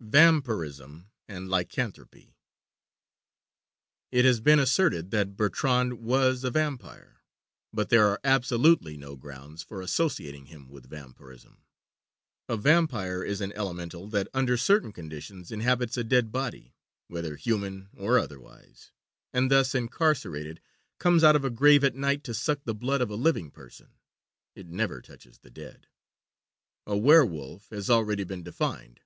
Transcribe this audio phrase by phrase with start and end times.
[0.00, 2.34] VAMPIRISM AND LYCANTHROPY
[4.10, 7.20] It has been asserted that Bertrand was a vampire;
[7.72, 11.62] but there are absolutely no grounds for associating him with vampirism.
[12.48, 16.74] A vampire is an Elemental that under certain conditions inhabits a dead body,
[17.06, 18.90] whether human or otherwise;
[19.32, 20.60] and, thus incarcerated,
[20.98, 23.90] comes out of a grave at night to suck the blood of a living person.
[24.56, 25.86] It never touches the dead.
[26.84, 28.98] A werwolf has already been defined.